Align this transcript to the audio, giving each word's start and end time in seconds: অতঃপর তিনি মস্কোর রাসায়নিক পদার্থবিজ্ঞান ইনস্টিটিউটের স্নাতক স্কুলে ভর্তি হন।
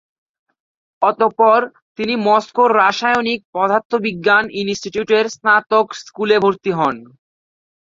অতঃপর 1.01 1.59
তিনি 1.99 2.13
মস্কোর 2.27 2.69
রাসায়নিক 2.81 3.39
পদার্থবিজ্ঞান 3.55 4.45
ইনস্টিটিউটের 4.61 5.25
স্নাতক 5.35 5.85
স্কুলে 6.01 6.37
ভর্তি 6.43 6.71
হন। 6.77 6.95